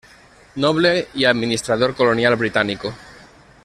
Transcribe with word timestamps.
Noble 0.55 1.09
y 1.13 1.25
Administrador 1.25 1.93
Colonial 1.93 2.35
Británico. 2.35 2.91